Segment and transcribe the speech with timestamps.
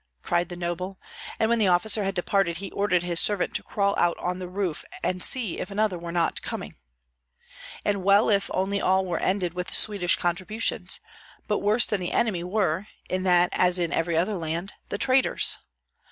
[0.23, 0.99] cried the noble;
[1.39, 4.49] and when the officer had departed he ordered his servant to crawl out on the
[4.49, 6.75] roof and see if another were not coming.
[7.85, 10.99] And well if only all were ended with Swedish contributions;
[11.47, 15.59] but worse than the enemy were, in that as in every other land, the traitors.